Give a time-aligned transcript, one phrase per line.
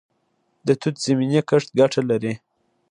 [0.67, 2.33] د توت زمینی کښت ګټه لري؟